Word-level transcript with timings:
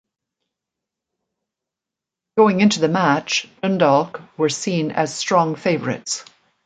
Going 2.39 2.59
into 2.61 2.79
the 2.79 2.87
match 2.89 3.47
Dundalk 3.61 4.19
were 4.35 4.49
seen 4.49 4.89
as 4.89 5.13
strong 5.13 5.53
favourites. 5.53 6.25